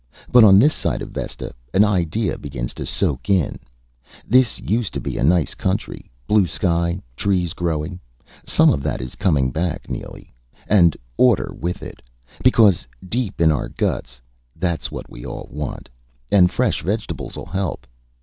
[0.31, 3.59] But on this side of Vesta, an idea begins to soak in:
[4.27, 7.99] This used to be nice country blue sky, trees growing.
[8.43, 10.33] Some of that is coming back, Neely.
[10.67, 12.01] And order with it.
[12.43, 14.19] Because, deep in our guts,
[14.55, 15.87] that's what we all want.
[16.31, 17.85] And fresh vegetables'll help....